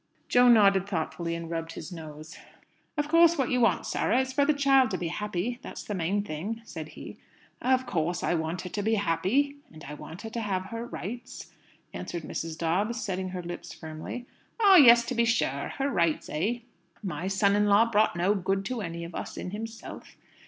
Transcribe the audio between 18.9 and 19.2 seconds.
of